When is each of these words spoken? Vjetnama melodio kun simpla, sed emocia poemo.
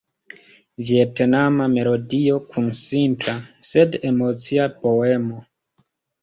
Vjetnama 0.85 1.67
melodio 1.73 2.37
kun 2.55 2.71
simpla, 2.79 3.37
sed 3.73 3.99
emocia 4.13 4.67
poemo. 4.81 5.45